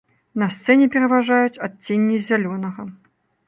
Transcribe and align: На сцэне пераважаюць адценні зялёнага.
На 0.43 0.47
сцэне 0.55 0.87
пераважаюць 0.95 1.61
адценні 1.69 2.17
зялёнага. 2.33 2.91